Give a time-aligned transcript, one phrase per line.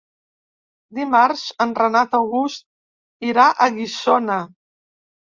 [0.99, 2.65] Dimarts en Renat August
[3.33, 4.39] irà a Guissona.